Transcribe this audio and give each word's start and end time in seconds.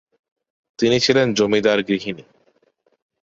তিনি 0.79 0.97
ছিলেন 0.99 1.27
জমিদার-গৃহিনী। 1.33 2.23